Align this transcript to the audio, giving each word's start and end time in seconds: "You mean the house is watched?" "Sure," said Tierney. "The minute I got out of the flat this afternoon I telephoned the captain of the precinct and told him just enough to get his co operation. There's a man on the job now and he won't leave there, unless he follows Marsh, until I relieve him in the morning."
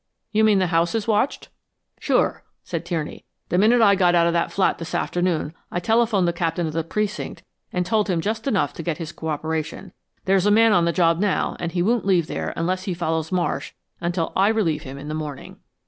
"You 0.31 0.43
mean 0.43 0.57
the 0.57 0.65
house 0.65 0.95
is 0.95 1.07
watched?" 1.07 1.49
"Sure," 1.99 2.43
said 2.63 2.83
Tierney. 2.85 3.23
"The 3.49 3.59
minute 3.59 3.81
I 3.83 3.93
got 3.93 4.15
out 4.15 4.25
of 4.25 4.33
the 4.33 4.49
flat 4.49 4.79
this 4.79 4.95
afternoon 4.95 5.53
I 5.69 5.79
telephoned 5.79 6.27
the 6.27 6.33
captain 6.33 6.65
of 6.65 6.73
the 6.73 6.83
precinct 6.83 7.43
and 7.71 7.85
told 7.85 8.07
him 8.09 8.19
just 8.19 8.47
enough 8.47 8.73
to 8.73 8.81
get 8.81 8.97
his 8.97 9.11
co 9.11 9.27
operation. 9.27 9.93
There's 10.25 10.47
a 10.47 10.49
man 10.49 10.73
on 10.73 10.85
the 10.85 10.91
job 10.91 11.19
now 11.19 11.55
and 11.59 11.73
he 11.73 11.83
won't 11.83 12.07
leave 12.07 12.25
there, 12.25 12.51
unless 12.55 12.85
he 12.85 12.95
follows 12.95 13.31
Marsh, 13.31 13.73
until 13.99 14.33
I 14.35 14.47
relieve 14.47 14.81
him 14.81 14.97
in 14.97 15.07
the 15.07 15.13
morning." 15.13 15.59